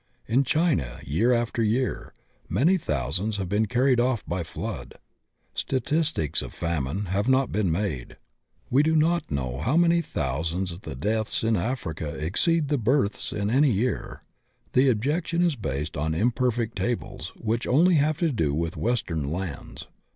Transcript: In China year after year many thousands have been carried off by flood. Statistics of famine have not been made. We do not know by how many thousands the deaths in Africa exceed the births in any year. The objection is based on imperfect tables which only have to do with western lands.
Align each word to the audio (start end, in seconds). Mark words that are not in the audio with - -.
In 0.27 0.43
China 0.43 0.99
year 1.05 1.31
after 1.31 1.61
year 1.61 2.15
many 2.49 2.75
thousands 2.75 3.37
have 3.37 3.47
been 3.47 3.67
carried 3.67 3.99
off 3.99 4.25
by 4.25 4.43
flood. 4.43 4.95
Statistics 5.53 6.41
of 6.41 6.55
famine 6.55 7.05
have 7.13 7.29
not 7.29 7.51
been 7.51 7.71
made. 7.71 8.17
We 8.71 8.81
do 8.81 8.95
not 8.95 9.29
know 9.29 9.57
by 9.57 9.63
how 9.65 9.77
many 9.77 10.01
thousands 10.01 10.79
the 10.79 10.95
deaths 10.95 11.43
in 11.43 11.55
Africa 11.55 12.15
exceed 12.15 12.69
the 12.69 12.79
births 12.79 13.31
in 13.31 13.51
any 13.51 13.69
year. 13.69 14.23
The 14.73 14.89
objection 14.89 15.43
is 15.43 15.55
based 15.55 15.95
on 15.95 16.15
imperfect 16.15 16.79
tables 16.79 17.31
which 17.35 17.67
only 17.67 17.93
have 17.97 18.17
to 18.21 18.31
do 18.31 18.55
with 18.55 18.75
western 18.75 19.29
lands. 19.31 19.85